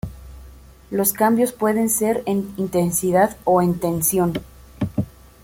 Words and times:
Los 0.89 1.13
cambios 1.13 1.51
pueden 1.51 1.87
ser 1.87 2.23
en 2.25 2.55
intensidad 2.57 3.37
o 3.43 3.61
en 3.61 3.79
tensión. 3.79 4.33